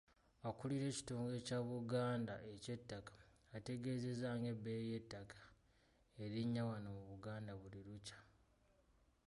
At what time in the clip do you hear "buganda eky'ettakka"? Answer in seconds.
1.69-3.19